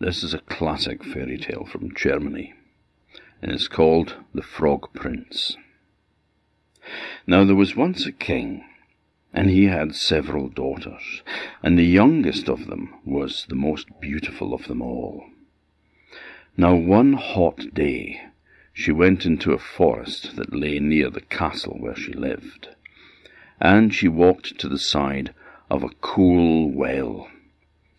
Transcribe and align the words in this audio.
This 0.00 0.22
is 0.22 0.32
a 0.32 0.38
classic 0.38 1.02
fairy 1.02 1.36
tale 1.38 1.64
from 1.64 1.92
Germany, 1.92 2.54
and 3.42 3.50
it's 3.50 3.66
called 3.66 4.14
The 4.32 4.42
Frog 4.42 4.92
Prince. 4.94 5.56
Now 7.26 7.42
there 7.42 7.56
was 7.56 7.74
once 7.74 8.06
a 8.06 8.12
king, 8.12 8.64
and 9.34 9.50
he 9.50 9.64
had 9.64 9.96
several 9.96 10.50
daughters, 10.50 11.24
and 11.64 11.76
the 11.76 11.84
youngest 11.84 12.48
of 12.48 12.68
them 12.68 12.94
was 13.04 13.44
the 13.48 13.56
most 13.56 13.88
beautiful 14.00 14.54
of 14.54 14.68
them 14.68 14.82
all. 14.82 15.24
Now 16.56 16.76
one 16.76 17.14
hot 17.14 17.74
day 17.74 18.20
she 18.72 18.92
went 18.92 19.26
into 19.26 19.52
a 19.52 19.58
forest 19.58 20.36
that 20.36 20.54
lay 20.54 20.78
near 20.78 21.10
the 21.10 21.22
castle 21.22 21.76
where 21.76 21.96
she 21.96 22.12
lived, 22.12 22.68
and 23.60 23.92
she 23.92 24.06
walked 24.06 24.60
to 24.60 24.68
the 24.68 24.78
side 24.78 25.34
of 25.68 25.82
a 25.82 25.94
cool 26.00 26.70
well 26.70 27.28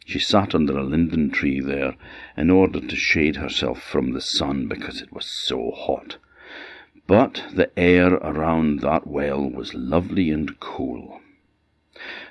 she 0.10 0.18
sat 0.18 0.56
under 0.56 0.76
a 0.76 0.84
linden 0.84 1.30
tree 1.30 1.60
there 1.60 1.94
in 2.36 2.50
order 2.50 2.80
to 2.80 2.96
shade 2.96 3.36
herself 3.36 3.80
from 3.80 4.12
the 4.12 4.22
sun 4.22 4.68
because 4.68 5.04
it 5.04 5.14
was 5.14 5.28
so 5.28 5.70
hot. 5.70 6.18
But 7.06 7.44
the 7.54 7.70
air 7.78 8.16
around 8.16 8.80
that 8.80 9.06
well 9.06 9.48
was 9.48 9.76
lovely 9.76 10.32
and 10.32 10.60
cool. 10.60 11.22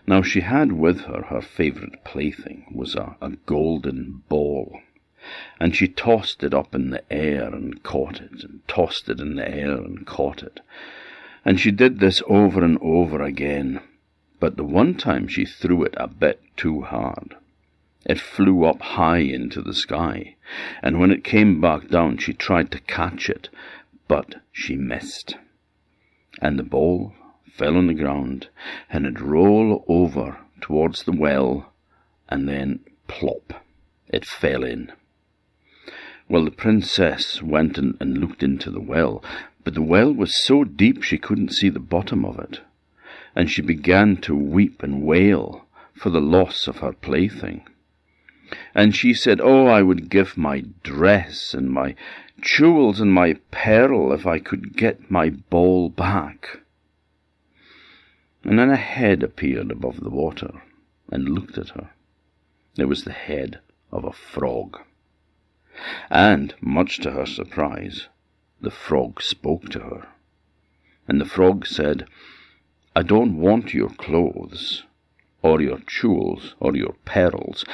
Now 0.08 0.22
she 0.22 0.40
had 0.40 0.72
with 0.72 1.02
her 1.02 1.26
her 1.28 1.40
favourite 1.40 2.02
plaything 2.02 2.66
was 2.74 2.96
a, 2.96 3.16
a 3.20 3.30
golden 3.46 4.24
ball, 4.28 4.80
and 5.60 5.76
she 5.76 5.86
tossed 5.86 6.42
it 6.42 6.52
up 6.52 6.74
in 6.74 6.90
the 6.90 7.04
air 7.12 7.54
and 7.54 7.80
caught 7.84 8.20
it, 8.20 8.42
and 8.42 8.66
tossed 8.66 9.08
it 9.08 9.20
in 9.20 9.36
the 9.36 9.48
air 9.48 9.76
and 9.76 10.04
caught 10.04 10.42
it. 10.42 10.58
And 11.44 11.60
she 11.60 11.70
did 11.70 12.00
this 12.00 12.24
over 12.26 12.64
and 12.64 12.76
over 12.82 13.22
again, 13.22 13.78
but 14.40 14.56
the 14.56 14.64
one 14.64 14.96
time 14.96 15.28
she 15.28 15.44
threw 15.44 15.84
it 15.84 15.94
a 15.96 16.08
bit 16.08 16.42
too 16.56 16.80
hard. 16.80 17.36
It 18.06 18.20
flew 18.20 18.64
up 18.64 18.80
high 18.80 19.18
into 19.18 19.60
the 19.60 19.74
sky, 19.74 20.36
and 20.82 20.98
when 20.98 21.10
it 21.10 21.24
came 21.24 21.60
back 21.60 21.88
down 21.88 22.18
she 22.18 22.32
tried 22.32 22.70
to 22.70 22.80
catch 22.80 23.28
it, 23.28 23.48
but 24.06 24.36
she 24.52 24.76
missed. 24.76 25.36
And 26.40 26.58
the 26.58 26.62
ball 26.62 27.12
fell 27.52 27.76
on 27.76 27.88
the 27.88 27.94
ground, 27.94 28.48
and 28.88 29.04
it 29.04 29.20
rolled 29.20 29.84
over 29.88 30.38
towards 30.60 31.02
the 31.02 31.12
well, 31.12 31.72
and 32.28 32.48
then 32.48 32.80
plop, 33.08 33.64
it 34.08 34.24
fell 34.24 34.62
in. 34.62 34.92
Well, 36.28 36.44
the 36.44 36.50
princess 36.50 37.42
went 37.42 37.78
and, 37.78 37.96
and 38.00 38.18
looked 38.18 38.42
into 38.42 38.70
the 38.70 38.80
well, 38.80 39.24
but 39.64 39.74
the 39.74 39.82
well 39.82 40.12
was 40.12 40.44
so 40.44 40.62
deep 40.62 41.02
she 41.02 41.18
couldn't 41.18 41.52
see 41.52 41.68
the 41.68 41.80
bottom 41.80 42.24
of 42.24 42.38
it, 42.38 42.60
and 43.34 43.50
she 43.50 43.60
began 43.60 44.18
to 44.18 44.36
weep 44.36 44.82
and 44.82 45.02
wail 45.02 45.66
for 45.94 46.10
the 46.10 46.20
loss 46.20 46.68
of 46.68 46.78
her 46.78 46.92
plaything. 46.92 47.66
And 48.74 48.94
she 48.94 49.14
said, 49.14 49.40
Oh, 49.40 49.66
I 49.66 49.82
would 49.82 50.08
give 50.08 50.36
my 50.36 50.64
dress 50.82 51.54
and 51.54 51.70
my 51.70 51.94
jewels 52.40 53.00
and 53.00 53.12
my 53.12 53.34
pearl 53.50 54.12
if 54.12 54.26
I 54.26 54.38
could 54.38 54.76
get 54.76 55.10
my 55.10 55.30
ball 55.30 55.88
back. 55.88 56.60
And 58.44 58.58
then 58.58 58.70
a 58.70 58.76
head 58.76 59.22
appeared 59.22 59.70
above 59.70 60.00
the 60.00 60.10
water 60.10 60.62
and 61.10 61.28
looked 61.28 61.58
at 61.58 61.70
her. 61.70 61.90
It 62.78 62.86
was 62.86 63.04
the 63.04 63.12
head 63.12 63.60
of 63.90 64.04
a 64.04 64.12
frog. 64.12 64.78
And, 66.10 66.54
much 66.60 66.98
to 66.98 67.12
her 67.12 67.26
surprise, 67.26 68.08
the 68.60 68.70
frog 68.70 69.22
spoke 69.22 69.68
to 69.70 69.80
her. 69.80 70.08
And 71.06 71.20
the 71.20 71.24
frog 71.24 71.66
said, 71.66 72.06
I 72.94 73.02
don't 73.02 73.36
want 73.36 73.74
your 73.74 73.90
clothes, 73.90 74.84
or 75.42 75.60
your 75.60 75.78
jewels, 75.86 76.54
or 76.58 76.76
your 76.76 76.94
pearls. 77.04 77.64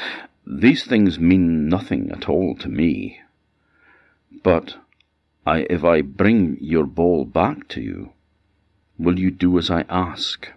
These 0.47 0.85
things 0.85 1.19
mean 1.19 1.69
nothing 1.69 2.11
at 2.11 2.29
all 2.29 2.55
to 2.57 2.69
me. 2.69 3.21
But 4.43 4.77
I, 5.47 5.67
if 5.71 5.85
I 5.85 6.03
bring 6.03 6.59
your 6.61 6.85
ball 6.85 7.25
back 7.25 7.67
to 7.69 7.81
you, 7.81 8.13
will 8.99 9.19
you 9.19 9.31
do 9.31 9.59
as 9.59 9.71
I 9.71 9.85
ask? 9.89 10.49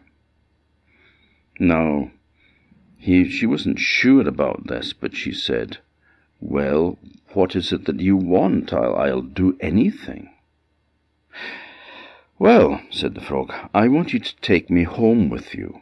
Now, 1.59 2.11
he, 2.97 3.29
she 3.29 3.45
wasn't 3.45 3.79
sure 3.79 4.27
about 4.27 4.67
this, 4.67 4.91
but 4.91 5.15
she 5.15 5.31
said, 5.31 5.77
Well, 6.41 6.99
what 7.33 7.55
is 7.55 7.71
it 7.71 7.85
that 7.85 8.01
you 8.01 8.17
want? 8.17 8.73
I'll, 8.73 8.95
I'll 8.95 9.21
do 9.21 9.57
anything. 9.61 10.33
Well, 12.37 12.81
said 12.91 13.15
the 13.15 13.21
frog, 13.21 13.53
I 13.73 13.87
want 13.87 14.13
you 14.13 14.19
to 14.19 14.35
take 14.41 14.69
me 14.69 14.83
home 14.83 15.29
with 15.29 15.55
you 15.55 15.81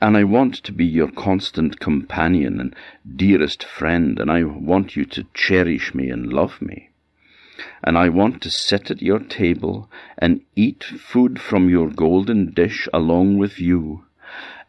and 0.00 0.16
I 0.16 0.24
want 0.24 0.54
to 0.54 0.72
be 0.72 0.84
your 0.84 1.10
constant 1.10 1.80
companion 1.80 2.60
and 2.60 2.76
dearest 3.16 3.64
friend, 3.64 4.18
and 4.20 4.30
I 4.30 4.44
want 4.44 4.94
you 4.94 5.04
to 5.06 5.26
cherish 5.34 5.94
me 5.94 6.08
and 6.08 6.32
love 6.32 6.62
me. 6.62 6.90
And 7.82 7.98
I 7.98 8.08
want 8.08 8.40
to 8.42 8.50
sit 8.50 8.90
at 8.90 9.02
your 9.02 9.18
table 9.18 9.90
and 10.16 10.42
eat 10.54 10.84
food 10.84 11.40
from 11.40 11.68
your 11.68 11.90
golden 11.90 12.52
dish 12.52 12.88
along 12.92 13.38
with 13.38 13.58
you. 13.58 14.04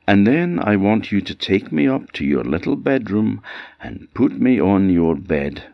And 0.07 0.25
then 0.25 0.59
I 0.59 0.75
want 0.75 1.11
you 1.11 1.21
to 1.21 1.35
take 1.35 1.71
me 1.71 1.87
up 1.87 2.11
to 2.13 2.25
your 2.25 2.43
little 2.43 2.75
bedroom 2.75 3.43
and 3.79 4.11
put 4.15 4.39
me 4.39 4.59
on 4.59 4.89
your 4.89 5.15
bed. 5.15 5.65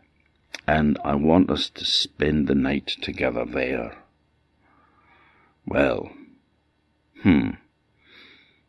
And 0.68 0.98
I 1.06 1.16
want 1.16 1.50
us 1.50 1.70
to 1.70 1.86
spend 1.86 2.48
the 2.48 2.56
night 2.56 2.88
together 3.02 3.46
there. 3.46 3.96
Well, 5.66 6.12
hmm. 7.22 7.52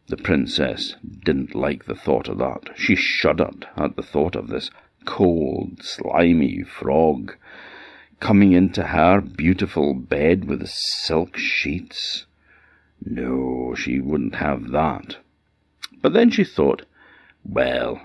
The 0.08 0.16
princess 0.16 0.94
didn't 1.24 1.54
like 1.54 1.84
the 1.84 1.96
thought 1.96 2.28
of 2.28 2.38
that. 2.38 2.70
She 2.76 2.94
shuddered 2.94 3.66
at 3.76 3.96
the 3.96 4.02
thought 4.02 4.36
of 4.36 4.48
this 4.48 4.70
cold, 5.04 5.82
slimy 5.82 6.62
frog 6.62 7.34
coming 8.20 8.52
into 8.52 8.84
her 8.84 9.20
beautiful 9.20 9.94
bed 9.94 10.44
with 10.44 10.60
the 10.60 10.66
silk 10.66 11.36
sheets. 11.36 12.24
No, 13.04 13.74
she 13.74 14.00
wouldn't 14.00 14.36
have 14.36 14.70
that. 14.70 15.16
But 16.00 16.12
then 16.12 16.30
she 16.30 16.44
thought, 16.44 16.86
well, 17.44 18.00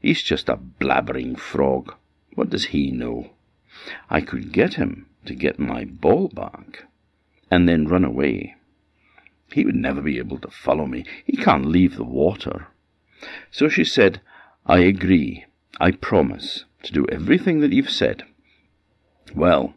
he's 0.00 0.22
just 0.22 0.48
a 0.48 0.56
blabbering 0.56 1.38
frog. 1.38 1.94
What 2.34 2.50
does 2.50 2.66
he 2.66 2.90
know? 2.90 3.30
I 4.10 4.20
could 4.20 4.52
get 4.52 4.74
him 4.74 5.06
to 5.24 5.34
get 5.34 5.58
my 5.58 5.84
ball 5.84 6.28
back, 6.28 6.84
and 7.50 7.68
then 7.68 7.88
run 7.88 8.04
away. 8.04 8.55
He 9.52 9.64
would 9.64 9.76
never 9.76 10.02
be 10.02 10.18
able 10.18 10.38
to 10.38 10.50
follow 10.50 10.86
me. 10.86 11.04
He 11.24 11.36
can't 11.36 11.66
leave 11.66 11.96
the 11.96 12.04
water. 12.04 12.68
So 13.50 13.68
she 13.68 13.84
said, 13.84 14.20
I 14.66 14.80
agree. 14.80 15.44
I 15.80 15.92
promise 15.92 16.64
to 16.82 16.92
do 16.92 17.06
everything 17.10 17.60
that 17.60 17.72
you've 17.72 17.90
said. 17.90 18.24
Well, 19.34 19.74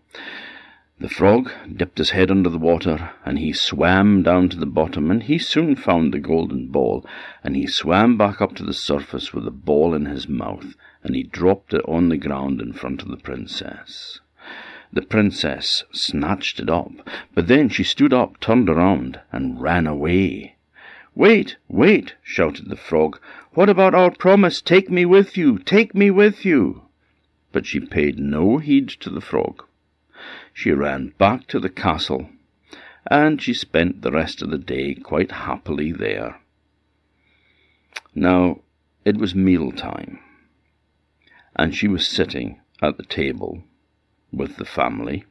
the 0.99 1.09
frog 1.09 1.51
dipped 1.73 1.97
his 1.97 2.09
head 2.09 2.29
under 2.29 2.49
the 2.49 2.57
water, 2.57 3.11
and 3.23 3.39
he 3.39 3.53
swam 3.53 4.21
down 4.21 4.49
to 4.49 4.57
the 4.57 4.65
bottom, 4.65 5.09
and 5.09 5.23
he 5.23 5.37
soon 5.37 5.75
found 5.75 6.13
the 6.13 6.19
golden 6.19 6.67
ball, 6.67 7.05
and 7.43 7.55
he 7.55 7.67
swam 7.67 8.17
back 8.17 8.41
up 8.41 8.55
to 8.55 8.63
the 8.63 8.73
surface 8.73 9.33
with 9.33 9.45
the 9.45 9.51
ball 9.51 9.93
in 9.93 10.05
his 10.05 10.27
mouth, 10.27 10.75
and 11.03 11.15
he 11.15 11.23
dropped 11.23 11.73
it 11.73 11.81
on 11.87 12.09
the 12.09 12.17
ground 12.17 12.61
in 12.61 12.73
front 12.73 13.01
of 13.01 13.07
the 13.07 13.17
princess. 13.17 14.19
The 14.91 15.03
princess 15.03 15.83
snatched 15.91 16.59
it 16.59 16.69
up, 16.69 16.91
but 17.35 17.47
then 17.47 17.69
she 17.69 17.83
stood 17.83 18.11
up, 18.11 18.39
turned 18.39 18.69
around, 18.69 19.19
and 19.31 19.61
ran 19.61 19.85
away. 19.85 20.55
Wait, 21.13 21.57
wait, 21.67 22.15
shouted 22.23 22.69
the 22.69 22.75
frog. 22.75 23.19
What 23.51 23.69
about 23.69 23.93
our 23.93 24.09
promise? 24.09 24.61
Take 24.61 24.89
me 24.89 25.05
with 25.05 25.37
you, 25.37 25.59
take 25.59 25.93
me 25.93 26.09
with 26.09 26.43
you. 26.43 26.83
But 27.51 27.67
she 27.67 27.79
paid 27.79 28.17
no 28.17 28.57
heed 28.57 28.89
to 29.01 29.11
the 29.11 29.21
frog. 29.21 29.63
She 30.53 30.71
ran 30.71 31.13
back 31.19 31.45
to 31.47 31.59
the 31.59 31.69
castle, 31.69 32.29
and 33.09 33.41
she 33.41 33.53
spent 33.53 34.01
the 34.01 34.11
rest 34.11 34.41
of 34.41 34.49
the 34.49 34.57
day 34.57 34.95
quite 34.95 35.31
happily 35.31 35.91
there. 35.91 36.41
Now, 38.15 38.61
it 39.05 39.17
was 39.17 39.35
meal 39.35 39.71
time, 39.71 40.19
and 41.55 41.75
she 41.75 41.87
was 41.87 42.07
sitting 42.07 42.59
at 42.81 42.97
the 42.97 43.03
table 43.03 43.63
with 44.31 44.57
the 44.57 44.65
family, 44.65 45.25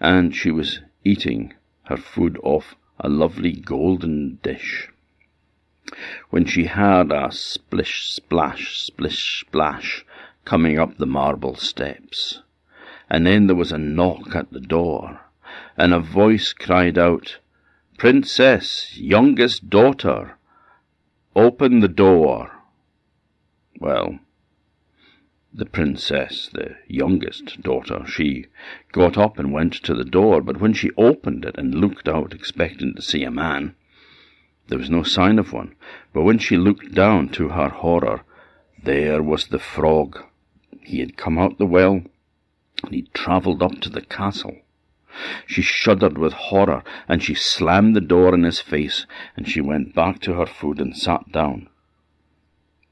and 0.00 0.34
she 0.34 0.50
was 0.50 0.80
eating 1.04 1.54
her 1.84 1.96
food 1.96 2.38
off 2.42 2.74
a 2.98 3.08
lovely 3.08 3.52
golden 3.52 4.38
dish. 4.42 4.88
When 6.30 6.44
she 6.46 6.64
heard 6.64 7.12
a 7.12 7.30
splish 7.30 8.06
splash, 8.10 8.78
splish 8.78 9.40
splash 9.40 10.04
coming 10.44 10.78
up 10.78 10.96
the 10.96 11.06
marble 11.06 11.56
steps, 11.56 12.40
and 13.08 13.26
then 13.26 13.46
there 13.46 13.56
was 13.56 13.72
a 13.72 13.78
knock 13.78 14.34
at 14.34 14.50
the 14.50 14.60
door, 14.60 15.20
and 15.76 15.92
a 15.92 16.00
voice 16.00 16.52
cried 16.52 16.98
out, 16.98 17.38
Princess, 17.98 18.96
youngest 18.96 19.70
daughter, 19.70 20.36
open 21.36 21.80
the 21.80 21.88
door. 21.88 22.50
Well, 23.78 24.18
the 25.56 25.64
princess, 25.64 26.50
the 26.52 26.74
youngest 26.88 27.62
daughter, 27.62 28.04
she 28.06 28.46
got 28.90 29.16
up 29.16 29.38
and 29.38 29.52
went 29.52 29.72
to 29.72 29.94
the 29.94 30.04
door, 30.04 30.40
but 30.40 30.60
when 30.60 30.72
she 30.72 30.90
opened 30.96 31.44
it 31.44 31.54
and 31.56 31.76
looked 31.76 32.08
out, 32.08 32.34
expecting 32.34 32.92
to 32.94 33.00
see 33.02 33.22
a 33.22 33.30
man, 33.30 33.76
there 34.66 34.78
was 34.78 34.90
no 34.90 35.04
sign 35.04 35.38
of 35.38 35.52
one. 35.52 35.76
But 36.12 36.22
when 36.22 36.38
she 36.38 36.56
looked 36.56 36.92
down, 36.92 37.28
to 37.30 37.50
her 37.50 37.68
horror, 37.68 38.22
there 38.82 39.22
was 39.22 39.46
the 39.46 39.60
frog, 39.60 40.24
He 40.80 40.98
had 40.98 41.16
come 41.16 41.38
out 41.38 41.58
the 41.58 41.66
well, 41.66 42.02
and 42.82 42.92
he 42.92 43.02
travelled 43.14 43.62
up 43.62 43.80
to 43.82 43.90
the 43.90 44.02
castle. 44.02 44.58
She 45.46 45.62
shuddered 45.62 46.18
with 46.18 46.32
horror, 46.32 46.82
and 47.08 47.22
she 47.22 47.34
slammed 47.34 47.94
the 47.94 48.00
door 48.00 48.34
in 48.34 48.42
his 48.42 48.60
face, 48.60 49.06
and 49.36 49.48
she 49.48 49.60
went 49.60 49.94
back 49.94 50.18
to 50.22 50.32
her 50.32 50.46
food 50.46 50.80
and 50.80 50.96
sat 50.96 51.30
down. 51.30 51.68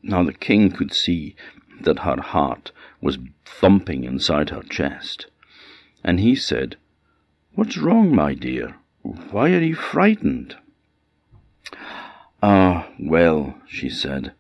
Now 0.05 0.23
the 0.23 0.33
king 0.33 0.71
could 0.71 0.93
see 0.93 1.35
that 1.81 2.01
her 2.01 2.21
heart 2.21 2.73
was 3.01 3.19
thumping 3.45 4.05
inside 4.05 4.51
her 4.51 4.63
chest, 4.63 5.27
and 6.05 6.21
he 6.21 6.35
said, 6.35 6.77
What's 7.55 7.77
wrong, 7.77 8.15
my 8.15 8.35
dear? 8.35 8.77
Why 9.03 9.51
are 9.53 9.61
you 9.61 9.75
frightened? 9.75 10.57
Ah, 12.43 12.89
well, 12.99 13.55
she 13.67 13.89
said. 13.89 14.33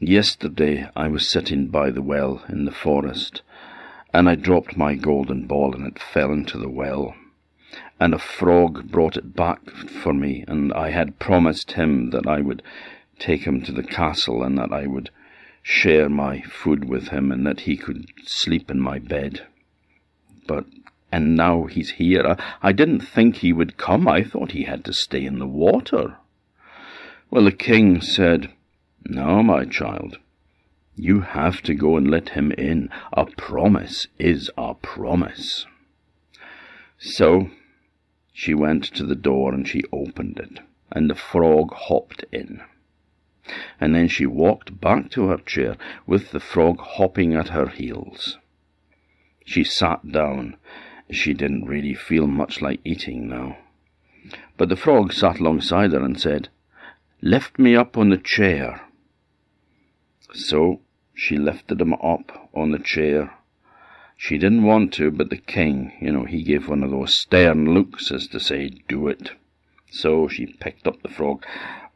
Yesterday 0.00 0.88
I 0.94 1.08
was 1.08 1.28
sitting 1.28 1.68
by 1.68 1.90
the 1.90 2.02
well 2.02 2.42
in 2.48 2.64
the 2.64 2.72
forest, 2.72 3.42
and 4.12 4.28
I 4.28 4.34
dropped 4.34 4.76
my 4.76 4.94
golden 4.94 5.46
ball 5.46 5.74
and 5.74 5.86
it 5.86 5.98
fell 5.98 6.32
into 6.32 6.58
the 6.58 6.68
well. 6.68 7.14
And 7.98 8.14
a 8.14 8.18
frog 8.18 8.90
brought 8.90 9.16
it 9.16 9.34
back 9.34 9.68
for 9.70 10.12
me, 10.12 10.44
and 10.46 10.72
I 10.72 10.90
had 10.90 11.18
promised 11.18 11.72
him 11.72 12.10
that 12.10 12.26
I 12.26 12.40
would 12.40 12.62
take 13.18 13.46
him 13.46 13.62
to 13.62 13.72
the 13.72 13.82
castle 13.82 14.42
and 14.42 14.58
that 14.58 14.72
I 14.72 14.86
would 14.86 15.10
share 15.64 16.10
my 16.10 16.42
food 16.42 16.84
with 16.84 17.08
him 17.08 17.32
and 17.32 17.46
that 17.46 17.60
he 17.60 17.74
could 17.74 18.06
sleep 18.22 18.70
in 18.70 18.78
my 18.78 18.98
bed. 18.98 19.46
But, 20.46 20.66
and 21.10 21.34
now 21.34 21.64
he's 21.64 21.92
here. 21.92 22.24
I, 22.26 22.68
I 22.68 22.72
didn't 22.72 23.00
think 23.00 23.36
he 23.36 23.52
would 23.52 23.78
come. 23.78 24.06
I 24.06 24.22
thought 24.22 24.52
he 24.52 24.64
had 24.64 24.84
to 24.84 24.92
stay 24.92 25.24
in 25.24 25.38
the 25.38 25.46
water. 25.46 26.18
Well, 27.30 27.44
the 27.44 27.52
king 27.52 28.02
said, 28.02 28.50
No, 29.06 29.42
my 29.42 29.64
child. 29.64 30.18
You 30.96 31.22
have 31.22 31.62
to 31.62 31.74
go 31.74 31.96
and 31.96 32.10
let 32.10 32.30
him 32.30 32.52
in. 32.52 32.90
A 33.14 33.24
promise 33.24 34.06
is 34.18 34.50
a 34.58 34.74
promise. 34.74 35.64
So 36.98 37.48
she 38.34 38.52
went 38.52 38.84
to 38.94 39.04
the 39.06 39.16
door 39.16 39.54
and 39.54 39.66
she 39.66 39.82
opened 39.90 40.38
it, 40.38 40.60
and 40.92 41.08
the 41.08 41.14
frog 41.14 41.72
hopped 41.72 42.26
in. 42.30 42.60
And 43.80 43.94
then 43.94 44.08
she 44.08 44.26
walked 44.26 44.80
back 44.80 45.10
to 45.10 45.26
her 45.28 45.38
chair 45.38 45.76
with 46.06 46.30
the 46.30 46.40
frog 46.40 46.78
hopping 46.80 47.34
at 47.34 47.48
her 47.48 47.68
heels. 47.68 48.38
She 49.44 49.64
sat 49.64 50.10
down. 50.10 50.56
She 51.10 51.34
didn't 51.34 51.66
really 51.66 51.94
feel 51.94 52.26
much 52.26 52.62
like 52.62 52.80
eating 52.84 53.28
now. 53.28 53.58
But 54.56 54.70
the 54.70 54.76
frog 54.76 55.12
sat 55.12 55.38
alongside 55.38 55.92
her 55.92 56.02
and 56.02 56.18
said, 56.18 56.48
Lift 57.20 57.58
me 57.58 57.76
up 57.76 57.98
on 57.98 58.08
the 58.08 58.18
chair. 58.18 58.80
So 60.32 60.80
she 61.14 61.36
lifted 61.36 61.80
him 61.80 61.94
up 61.94 62.50
on 62.54 62.72
the 62.72 62.78
chair. 62.78 63.34
She 64.16 64.38
didn't 64.38 64.62
want 64.62 64.92
to, 64.94 65.10
but 65.10 65.30
the 65.30 65.36
king, 65.36 65.92
you 66.00 66.12
know, 66.12 66.24
he 66.24 66.42
gave 66.42 66.68
one 66.68 66.82
of 66.82 66.90
those 66.90 67.14
stern 67.14 67.74
looks 67.74 68.10
as 68.10 68.26
to 68.28 68.40
say, 68.40 68.70
do 68.88 69.08
it. 69.08 69.32
So 69.90 70.28
she 70.28 70.46
picked 70.46 70.86
up 70.86 71.02
the 71.02 71.08
frog. 71.08 71.44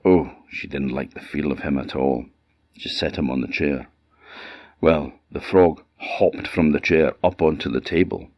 Oh, 0.05 0.33
she 0.51 0.67
didn't 0.69 0.95
like 0.95 1.15
the 1.15 1.21
feel 1.21 1.51
of 1.53 1.61
him 1.61 1.79
at 1.79 1.95
all. 1.95 2.27
She 2.77 2.89
set 2.89 3.17
him 3.17 3.31
on 3.31 3.41
the 3.41 3.49
chair. 3.49 3.89
Well, 4.81 5.13
the 5.31 5.41
frog 5.41 5.83
hopped 5.97 6.47
from 6.47 6.71
the 6.71 6.81
chair 6.81 7.15
up 7.23 7.43
onto 7.43 7.71
the 7.71 7.81
table 7.81 8.31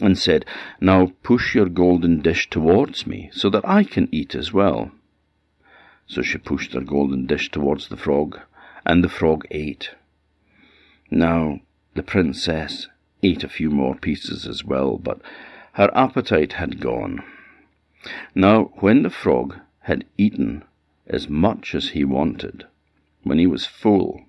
and 0.00 0.18
said, 0.18 0.44
Now 0.80 1.12
push 1.22 1.54
your 1.54 1.68
golden 1.68 2.20
dish 2.20 2.48
towards 2.50 3.06
me 3.06 3.30
so 3.32 3.50
that 3.50 3.66
I 3.68 3.84
can 3.84 4.08
eat 4.12 4.34
as 4.34 4.52
well. 4.52 4.90
So 6.06 6.22
she 6.22 6.38
pushed 6.38 6.72
her 6.72 6.80
golden 6.80 7.26
dish 7.26 7.50
towards 7.50 7.88
the 7.88 7.96
frog, 7.96 8.40
and 8.84 9.04
the 9.04 9.08
frog 9.08 9.46
ate. 9.50 9.90
Now, 11.10 11.60
the 11.94 12.02
princess 12.02 12.88
ate 13.22 13.44
a 13.44 13.48
few 13.48 13.70
more 13.70 13.94
pieces 13.94 14.46
as 14.46 14.64
well, 14.64 14.96
but 14.96 15.20
her 15.74 15.90
appetite 15.94 16.54
had 16.54 16.80
gone. 16.80 17.22
Now, 18.34 18.70
when 18.80 19.02
the 19.02 19.10
frog 19.10 19.56
had 19.80 20.04
eaten 20.18 20.64
as 21.10 21.28
much 21.28 21.74
as 21.74 21.90
he 21.90 22.04
wanted, 22.04 22.64
when 23.24 23.38
he 23.38 23.46
was 23.46 23.66
full, 23.66 24.24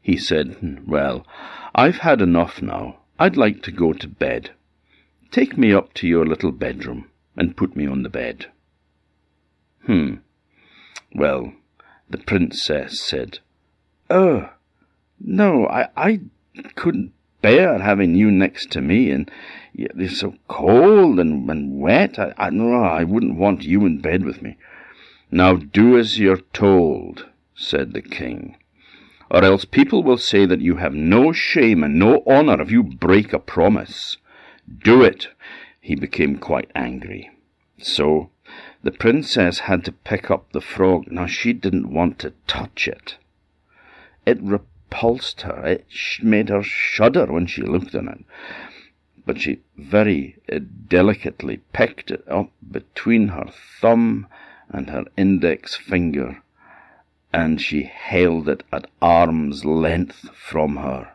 he 0.00 0.16
said, 0.16 0.82
Well, 0.86 1.26
I've 1.74 1.98
had 1.98 2.20
enough 2.20 2.62
now. 2.62 3.00
I'd 3.18 3.36
like 3.36 3.62
to 3.64 3.70
go 3.70 3.92
to 3.92 4.08
bed. 4.08 4.50
Take 5.30 5.58
me 5.58 5.72
up 5.72 5.92
to 5.94 6.08
your 6.08 6.26
little 6.26 6.52
bedroom 6.52 7.08
and 7.36 7.56
put 7.56 7.76
me 7.76 7.86
on 7.86 8.02
the 8.02 8.08
bed. 8.08 8.46
Hmm. 9.84 10.14
Well, 11.14 11.52
the 12.08 12.18
princess 12.18 13.00
said, 13.00 13.40
Oh, 14.08 14.48
no, 15.20 15.66
I, 15.66 15.88
I 15.96 16.20
couldn't 16.74 17.12
bear 17.42 17.78
having 17.78 18.14
you 18.14 18.30
next 18.30 18.70
to 18.72 18.80
me, 18.80 19.10
and 19.10 19.30
you're 19.72 20.08
so 20.08 20.34
cold 20.48 21.20
and, 21.20 21.48
and 21.48 21.78
wet. 21.78 22.18
I, 22.18 22.32
I, 22.36 22.50
no, 22.50 22.82
I 22.82 23.04
wouldn't 23.04 23.38
want 23.38 23.62
you 23.64 23.84
in 23.86 24.00
bed 24.00 24.24
with 24.24 24.42
me. 24.42 24.56
Now 25.32 25.54
do 25.54 25.96
as 25.96 26.18
you're 26.18 26.40
told, 26.52 27.26
said 27.54 27.92
the 27.92 28.02
king, 28.02 28.56
or 29.30 29.44
else 29.44 29.64
people 29.64 30.02
will 30.02 30.18
say 30.18 30.44
that 30.44 30.60
you 30.60 30.76
have 30.76 30.92
no 30.92 31.32
shame 31.32 31.84
and 31.84 31.98
no 31.98 32.24
honour 32.26 32.60
if 32.60 32.70
you 32.72 32.82
break 32.82 33.32
a 33.32 33.38
promise. 33.38 34.16
Do 34.82 35.02
it. 35.02 35.28
He 35.80 35.94
became 35.94 36.38
quite 36.38 36.70
angry. 36.74 37.30
So 37.78 38.30
the 38.82 38.90
princess 38.90 39.60
had 39.60 39.84
to 39.84 39.92
pick 39.92 40.32
up 40.32 40.50
the 40.50 40.60
frog. 40.60 41.10
Now 41.12 41.26
she 41.26 41.52
didn't 41.52 41.92
want 41.92 42.18
to 42.20 42.32
touch 42.48 42.88
it. 42.88 43.16
It 44.26 44.42
repulsed 44.42 45.42
her. 45.42 45.64
It 45.64 45.84
made 46.22 46.48
her 46.48 46.64
shudder 46.64 47.26
when 47.26 47.46
she 47.46 47.62
looked 47.62 47.94
at 47.94 48.04
it. 48.04 48.24
But 49.24 49.40
she 49.40 49.60
very 49.76 50.38
delicately 50.88 51.60
picked 51.72 52.10
it 52.10 52.24
up 52.28 52.50
between 52.68 53.28
her 53.28 53.46
thumb 53.80 54.26
and 54.70 54.90
her 54.90 55.04
index 55.16 55.76
finger, 55.76 56.42
and 57.32 57.60
she 57.60 57.82
held 57.82 58.48
it 58.48 58.62
at 58.72 58.90
arm's 59.02 59.64
length 59.64 60.28
from 60.34 60.76
her, 60.76 61.12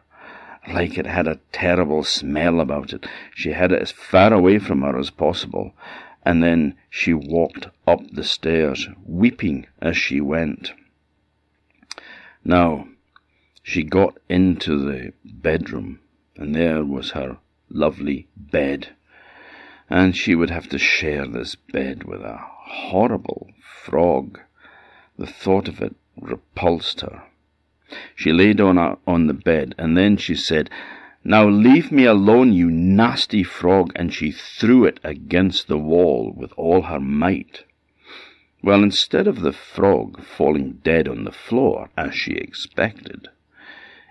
like 0.68 0.98
it 0.98 1.06
had 1.06 1.28
a 1.28 1.40
terrible 1.52 2.04
smell 2.04 2.60
about 2.60 2.94
it. 2.94 3.06
She 3.34 3.52
had 3.52 3.72
it 3.72 3.82
as 3.82 3.92
far 3.92 4.34
away 4.34 4.60
from 4.60 4.82
her 4.82 4.98
as 4.98 5.10
possible, 5.10 5.74
and 6.24 6.42
then 6.42 6.76
she 6.90 7.14
walked 7.14 7.68
up 7.88 8.02
the 8.12 8.24
stairs, 8.24 8.88
weeping 9.06 9.68
as 9.82 9.96
she 9.96 10.20
went. 10.20 10.74
Now, 12.44 12.88
she 13.64 13.84
got 13.84 14.18
into 14.30 14.78
the 14.78 15.14
bedroom, 15.24 16.00
and 16.36 16.56
there 16.56 16.84
was 16.84 17.12
her 17.12 17.38
lovely 17.70 18.28
bed, 18.36 18.90
and 19.90 20.16
she 20.16 20.34
would 20.34 20.50
have 20.50 20.68
to 20.70 20.80
share 20.80 21.28
this 21.28 21.56
bed 21.56 22.04
with 22.04 22.22
a 22.22 22.38
horrible 22.40 23.52
frog. 23.62 24.40
The 25.18 25.28
thought 25.28 25.68
of 25.68 25.82
it 25.82 25.96
repulsed 26.20 27.02
her. 27.02 27.24
She 28.16 28.32
lay 28.32 28.54
down 28.54 28.80
on 29.06 29.28
the 29.28 29.34
bed, 29.34 29.76
and 29.78 29.96
then 29.96 30.18
she 30.18 30.36
said, 30.36 30.72
Now 31.24 31.48
leave 31.48 31.92
me 31.92 32.06
alone, 32.06 32.52
you 32.52 32.72
nasty 32.72 33.44
frog, 33.44 33.92
and 33.96 34.12
she 34.12 34.32
threw 34.32 34.86
it 34.86 35.00
against 35.04 35.68
the 35.68 35.78
wall 35.78 36.34
with 36.36 36.52
all 36.58 36.84
her 36.84 37.00
might. 37.00 37.64
Well, 38.64 38.82
instead 38.82 39.28
of 39.28 39.42
the 39.42 39.54
frog 39.54 40.24
falling 40.24 40.80
dead 40.84 41.08
on 41.08 41.24
the 41.24 41.32
floor, 41.32 41.90
as 41.96 42.16
she 42.16 42.32
expected, 42.32 43.28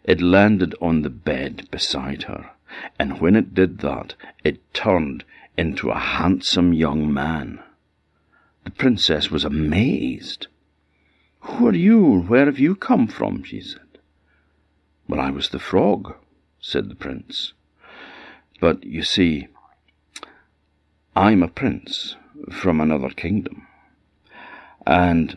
it 0.04 0.20
landed 0.20 0.76
on 0.80 1.02
the 1.02 1.10
bed 1.10 1.66
beside 1.72 2.24
her, 2.24 2.50
and 2.96 3.20
when 3.20 3.34
it 3.34 3.54
did 3.54 3.78
that, 3.78 4.14
it 4.44 4.72
turned 4.72 5.24
into 5.56 5.90
a 5.90 5.99
handsome 5.99 6.73
young 6.73 7.12
man. 7.12 7.62
The 8.64 8.70
princess 8.70 9.30
was 9.30 9.44
amazed. 9.44 10.46
Who 11.40 11.68
are 11.68 11.75
you? 11.75 12.23
Where 12.23 12.46
have 12.46 12.58
you 12.58 12.75
come 12.75 13.06
from? 13.06 13.42
she 13.44 13.61
said. 13.61 13.80
Well, 15.06 15.20
I 15.20 15.30
was 15.30 15.50
the 15.50 15.58
frog, 15.58 16.14
said 16.61 16.88
the 16.88 16.94
prince. 16.94 17.52
But 18.61 18.84
you 18.84 19.02
see, 19.02 19.49
I'm 21.14 21.42
a 21.42 21.49
prince 21.49 22.16
from 22.50 22.80
another 22.80 23.11
kingdom, 23.11 23.66
and 24.87 25.37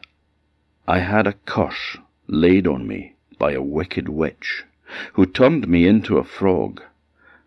I 0.88 1.00
had 1.00 1.28
a 1.28 1.34
curse 1.34 1.98
laid 2.28 2.66
on 2.66 2.88
me 2.88 3.16
by 3.38 3.52
a 3.52 3.62
wicked 3.62 4.10
witch, 4.10 4.64
who 5.14 5.26
turned 5.26 5.68
me 5.68 5.86
into 5.86 6.18
a 6.18 6.24
frog, 6.24 6.82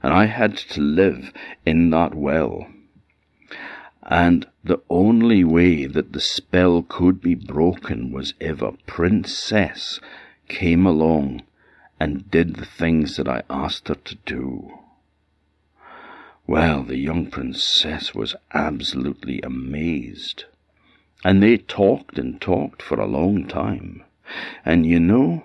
and 0.02 0.12
I 0.12 0.26
had 0.26 0.57
to 0.57 0.80
live 0.80 1.33
in 1.66 1.90
that 1.90 2.14
well. 2.14 2.66
And 4.02 4.47
the 4.64 4.80
only 4.88 5.45
way 5.45 5.87
that 5.87 6.12
the 6.12 6.21
spell 6.21 6.83
could 6.83 7.21
be 7.21 7.35
broken 7.35 8.11
was 8.11 8.35
if 8.40 8.62
a 8.62 8.73
princess 8.87 10.00
came 10.49 10.87
along 10.87 11.42
and 12.00 12.30
did 12.30 12.57
the 12.57 12.64
things 12.64 13.16
that 13.16 13.28
I 13.28 13.42
asked 13.50 13.88
her 13.88 13.95
to 13.95 14.14
do. 14.25 14.78
Well, 16.47 16.83
the 16.83 16.97
young 16.97 17.30
princess 17.30 18.14
was 18.14 18.35
absolutely 18.52 19.40
amazed. 19.42 20.45
And 21.23 21.42
they 21.42 21.59
talked 21.59 22.19
and 22.19 22.40
talked 22.40 22.83
for 22.83 22.99
a 22.99 23.07
long 23.07 23.47
time. 23.47 24.02
And 24.64 24.87
you 24.87 24.99
know, 24.99 25.45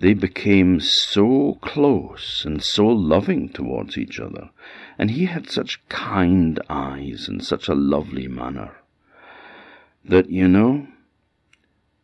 they 0.00 0.14
became 0.14 0.80
so 0.80 1.58
close 1.60 2.44
and 2.44 2.62
so 2.62 2.86
loving 2.86 3.48
towards 3.48 3.98
each 3.98 4.18
other, 4.18 4.50
and 4.98 5.10
he 5.10 5.26
had 5.26 5.50
such 5.50 5.86
kind 5.88 6.58
eyes 6.68 7.28
and 7.28 7.44
such 7.44 7.68
a 7.68 7.74
lovely 7.74 8.26
manner, 8.26 8.76
that, 10.04 10.30
you 10.30 10.48
know, 10.48 10.86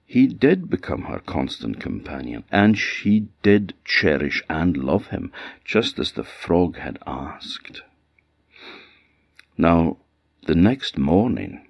he 0.05 0.27
did 0.27 0.71
become 0.71 1.03
her 1.03 1.19
constant 1.19 1.81
companion, 1.81 2.45
and 2.53 2.79
she 2.79 3.29
did 3.43 3.75
cherish 3.85 4.43
and 4.49 4.77
love 4.77 5.09
him, 5.09 5.33
just 5.65 5.99
as 5.99 6.13
the 6.13 6.23
frog 6.23 6.77
had 6.77 6.99
asked. 7.07 7.83
Now, 9.59 9.97
the 10.47 10.55
next 10.55 10.97
morning, 10.97 11.67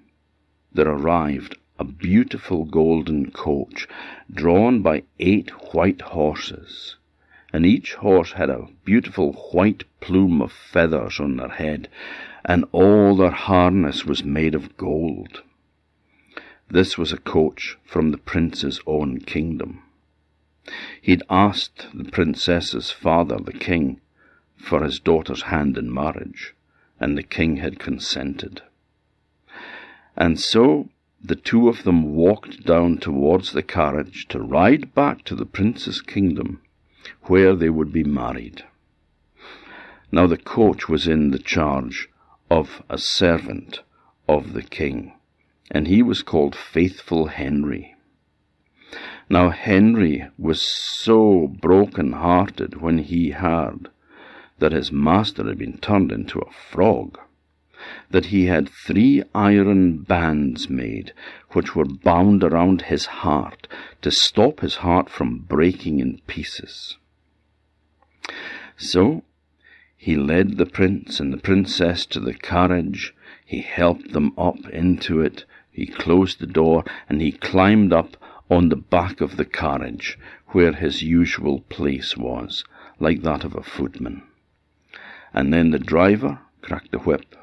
there 0.71 0.87
arrived 0.87 1.57
a 1.79 1.83
beautiful 1.83 2.65
golden 2.65 3.31
coach 3.31 3.87
drawn 4.31 4.81
by 4.81 5.03
eight 5.19 5.49
white 5.73 6.01
horses, 6.01 6.95
and 7.53 7.65
each 7.65 7.93
horse 7.95 8.33
had 8.33 8.49
a 8.49 8.67
beautiful 8.83 9.33
white 9.51 9.83
plume 9.99 10.41
of 10.41 10.51
feathers 10.51 11.19
on 11.19 11.37
their 11.37 11.49
head, 11.49 11.87
and 12.43 12.65
all 12.71 13.15
their 13.15 13.31
harness 13.31 14.05
was 14.05 14.23
made 14.23 14.55
of 14.55 14.75
gold. 14.77 15.43
This 16.69 16.97
was 16.97 17.13
a 17.13 17.17
coach 17.17 17.77
from 17.85 18.11
the 18.11 18.17
prince's 18.17 18.81
own 18.85 19.19
kingdom. 19.19 19.83
He'd 21.01 21.23
asked 21.29 21.87
the 21.93 22.03
princess's 22.11 22.91
father, 22.91 23.37
the 23.37 23.53
king, 23.53 24.01
for 24.57 24.83
his 24.83 24.99
daughter's 24.99 25.43
hand 25.43 25.77
in 25.77 25.93
marriage, 25.93 26.53
and 26.99 27.17
the 27.17 27.23
king 27.23 27.57
had 27.57 27.79
consented. 27.79 28.61
And 30.17 30.39
so 30.39 30.89
the 31.23 31.35
two 31.35 31.67
of 31.67 31.83
them 31.83 32.13
walked 32.15 32.65
down 32.65 32.97
towards 32.97 33.51
the 33.51 33.63
carriage 33.63 34.27
to 34.27 34.39
ride 34.39 34.93
back 34.93 35.23
to 35.23 35.35
the 35.35 35.45
prince's 35.45 36.01
kingdom, 36.01 36.61
where 37.23 37.55
they 37.55 37.69
would 37.69 37.91
be 37.91 38.03
married. 38.03 38.63
Now 40.11 40.27
the 40.27 40.37
coach 40.37 40.87
was 40.87 41.07
in 41.07 41.31
the 41.31 41.39
charge 41.39 42.09
of 42.49 42.81
a 42.89 42.97
servant 42.97 43.81
of 44.27 44.53
the 44.53 44.63
king, 44.63 45.13
and 45.69 45.87
he 45.87 46.01
was 46.01 46.21
called 46.21 46.55
Faithful 46.55 47.27
Henry. 47.27 47.95
Now 49.29 49.49
Henry 49.49 50.25
was 50.37 50.61
so 50.61 51.47
broken 51.47 52.13
hearted 52.13 52.81
when 52.81 52.99
he 52.99 53.31
heard 53.31 53.89
that 54.59 54.71
his 54.71 54.91
master 54.91 55.45
had 55.45 55.57
been 55.57 55.77
turned 55.77 56.11
into 56.11 56.39
a 56.39 56.51
frog 56.51 57.19
that 58.11 58.25
he 58.25 58.45
had 58.45 58.69
three 58.69 59.23
iron 59.33 59.99
bands 59.99 60.69
made, 60.69 61.13
which 61.51 61.75
were 61.75 61.85
bound 61.85 62.43
around 62.43 62.83
his 62.83 63.05
heart, 63.05 63.67
to 64.01 64.11
stop 64.11 64.59
his 64.59 64.77
heart 64.77 65.09
from 65.09 65.39
breaking 65.39 65.99
in 65.99 66.19
pieces. 66.27 66.97
So 68.77 69.23
he 69.95 70.15
led 70.15 70.57
the 70.57 70.65
prince 70.65 71.19
and 71.19 71.33
the 71.33 71.37
princess 71.37 72.05
to 72.07 72.19
the 72.19 72.33
carriage, 72.33 73.13
he 73.43 73.61
helped 73.61 74.13
them 74.13 74.33
up 74.37 74.69
into 74.69 75.21
it, 75.21 75.45
he 75.71 75.87
closed 75.87 76.39
the 76.39 76.47
door, 76.47 76.83
and 77.09 77.21
he 77.21 77.31
climbed 77.31 77.91
up 77.91 78.17
on 78.49 78.69
the 78.69 78.75
back 78.75 79.21
of 79.21 79.37
the 79.37 79.45
carriage, 79.45 80.17
where 80.47 80.73
his 80.73 81.01
usual 81.01 81.61
place 81.61 82.15
was, 82.15 82.63
like 82.99 83.21
that 83.23 83.43
of 83.43 83.55
a 83.55 83.63
footman. 83.63 84.23
And 85.33 85.53
then 85.53 85.71
the 85.71 85.79
driver 85.79 86.39
cracked 86.61 86.91
the 86.91 86.99
whip, 86.99 87.35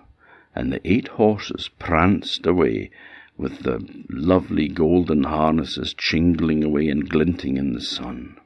and 0.55 0.73
the 0.73 0.81
eight 0.85 1.09
horses 1.09 1.69
pranced 1.79 2.47
away 2.47 2.91
with 3.37 3.61
the 3.61 3.85
lovely 4.09 4.69
golden 4.69 5.25
harnesses 5.25 5.95
jingling 5.95 6.63
away 6.63 6.89
and 6.89 7.09
glinting 7.09 7.57
in 7.57 7.73
the 7.73 7.81
sun. 7.81 8.37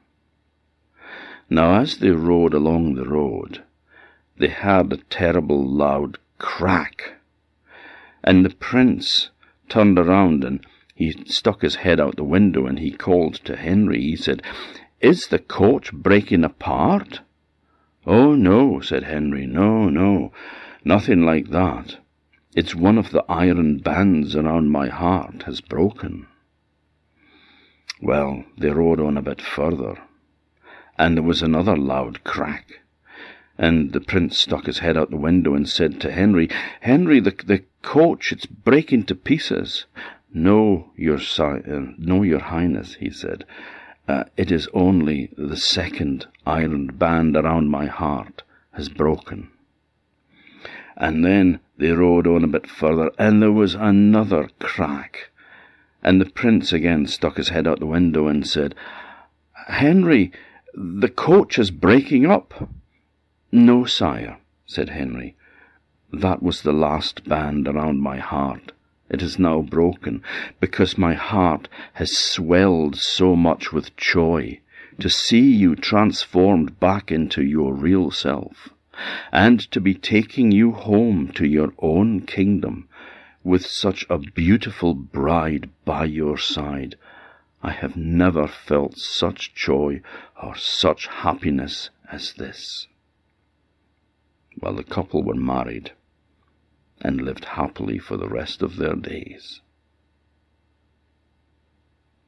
Now, 1.49 1.81
as 1.81 1.97
they 1.97 2.11
rode 2.11 2.53
along 2.53 2.95
the 2.95 3.05
road, 3.05 3.63
they 4.37 4.47
heard 4.47 4.93
a 4.93 4.97
terrible 4.97 5.65
loud 5.67 6.17
crack, 6.37 7.15
and 8.23 8.45
the 8.45 8.55
prince 8.55 9.29
turned 9.67 9.99
around 9.99 10.43
and 10.43 10.65
he 10.95 11.11
stuck 11.25 11.61
his 11.61 11.75
head 11.75 11.99
out 11.99 12.17
the 12.17 12.23
window 12.23 12.65
and 12.65 12.79
he 12.79 12.91
called 12.91 13.35
to 13.45 13.55
Henry. 13.55 14.01
He 14.01 14.15
said, 14.15 14.43
Is 14.99 15.27
the 15.27 15.39
coach 15.39 15.93
breaking 15.93 16.43
apart? 16.43 17.21
Oh, 18.05 18.35
no, 18.35 18.79
said 18.81 19.03
Henry, 19.03 19.45
no, 19.45 19.89
no. 19.89 20.33
Nothing 20.83 21.23
like 21.23 21.49
that. 21.49 21.97
It's 22.55 22.73
one 22.73 22.97
of 22.97 23.11
the 23.11 23.23
iron 23.29 23.77
bands 23.77 24.35
around 24.35 24.69
my 24.69 24.87
heart 24.87 25.43
has 25.43 25.61
broken. 25.61 26.27
Well, 28.01 28.45
they 28.57 28.69
rode 28.69 28.99
on 28.99 29.17
a 29.17 29.21
bit 29.21 29.41
further, 29.41 29.97
and 30.97 31.17
there 31.17 31.23
was 31.23 31.41
another 31.41 31.75
loud 31.75 32.23
crack. 32.23 32.79
And 33.57 33.91
the 33.91 33.99
prince 33.99 34.37
stuck 34.37 34.67
his 34.67 34.79
head 34.79 34.95
out 34.95 35.09
the 35.09 35.17
window 35.17 35.53
and 35.53 35.67
said 35.67 35.99
to 36.01 36.11
Henry, 36.11 36.49
Henry, 36.79 37.19
the, 37.19 37.35
the 37.45 37.65
coach, 37.81 38.31
it's 38.31 38.45
breaking 38.45 39.03
to 39.07 39.15
pieces. 39.15 39.85
No, 40.33 40.91
your, 40.95 41.19
si- 41.19 41.43
uh, 41.43 41.91
no, 41.97 42.23
your 42.23 42.39
highness, 42.39 42.95
he 42.95 43.09
said. 43.09 43.43
Uh, 44.07 44.23
it 44.37 44.49
is 44.49 44.69
only 44.73 45.29
the 45.37 45.57
second 45.57 46.27
iron 46.45 46.87
band 46.87 47.35
around 47.35 47.69
my 47.69 47.85
heart 47.85 48.43
has 48.71 48.87
broken. 48.87 49.51
And 50.99 51.23
then 51.23 51.61
they 51.77 51.91
rode 51.91 52.27
on 52.27 52.43
a 52.43 52.47
bit 52.47 52.67
further, 52.67 53.09
and 53.17 53.41
there 53.41 53.53
was 53.53 53.73
another 53.73 54.49
crack. 54.59 55.29
And 56.03 56.19
the 56.19 56.29
prince 56.29 56.73
again 56.73 57.07
stuck 57.07 57.37
his 57.37 57.49
head 57.49 57.65
out 57.67 57.79
the 57.79 57.85
window 57.85 58.27
and 58.27 58.45
said, 58.45 58.75
Henry, 59.67 60.33
the 60.73 61.07
coach 61.07 61.57
is 61.57 61.71
breaking 61.71 62.25
up. 62.25 62.69
No, 63.49 63.85
sire, 63.85 64.39
said 64.65 64.89
Henry. 64.89 65.37
That 66.11 66.43
was 66.43 66.63
the 66.63 66.73
last 66.73 67.27
band 67.27 67.67
around 67.67 68.01
my 68.01 68.17
heart. 68.17 68.73
It 69.09 69.21
is 69.21 69.39
now 69.39 69.61
broken, 69.61 70.21
because 70.59 70.97
my 70.97 71.13
heart 71.13 71.69
has 71.93 72.17
swelled 72.17 72.97
so 72.97 73.37
much 73.37 73.71
with 73.71 73.95
joy 73.95 74.59
to 74.99 75.09
see 75.09 75.49
you 75.49 75.77
transformed 75.77 76.77
back 76.79 77.09
into 77.09 77.41
your 77.41 77.73
real 77.73 78.11
self 78.11 78.69
and 79.31 79.59
to 79.71 79.79
be 79.79 79.93
taking 79.93 80.51
you 80.51 80.71
home 80.71 81.29
to 81.33 81.45
your 81.45 81.73
own 81.79 82.21
kingdom 82.21 82.87
with 83.43 83.65
such 83.65 84.05
a 84.09 84.17
beautiful 84.17 84.93
bride 84.93 85.69
by 85.85 86.05
your 86.05 86.37
side. 86.37 86.95
I 87.61 87.71
have 87.71 87.95
never 87.95 88.47
felt 88.47 88.97
such 88.97 89.53
joy 89.53 90.01
or 90.41 90.55
such 90.55 91.07
happiness 91.07 91.89
as 92.11 92.33
this. 92.33 92.87
Well, 94.59 94.73
the 94.73 94.83
couple 94.83 95.23
were 95.23 95.35
married 95.35 95.91
and 97.01 97.21
lived 97.21 97.45
happily 97.45 97.97
for 97.97 98.17
the 98.17 98.29
rest 98.29 98.61
of 98.61 98.75
their 98.75 98.95
days. 98.95 99.61